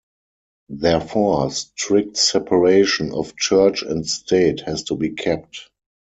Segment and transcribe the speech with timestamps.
[0.79, 5.69] Therefore, strict separation of church and state has to be kept.